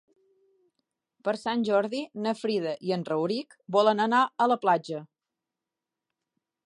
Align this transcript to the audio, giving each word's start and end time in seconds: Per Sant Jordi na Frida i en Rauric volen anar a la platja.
Per 1.27 1.33
Sant 1.41 1.65
Jordi 1.67 1.99
na 2.25 2.33
Frida 2.39 2.71
i 2.89 2.95
en 2.97 3.03
Rauric 3.11 3.53
volen 3.77 4.03
anar 4.07 4.23
a 4.47 4.49
la 4.53 4.59
platja. 4.65 5.03